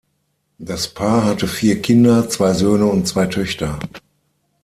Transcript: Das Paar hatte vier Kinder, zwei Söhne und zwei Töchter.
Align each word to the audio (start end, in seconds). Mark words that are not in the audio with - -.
Das 0.57 0.87
Paar 0.91 1.25
hatte 1.25 1.47
vier 1.47 1.79
Kinder, 1.79 2.27
zwei 2.27 2.53
Söhne 2.53 2.87
und 2.87 3.07
zwei 3.07 3.27
Töchter. 3.27 3.77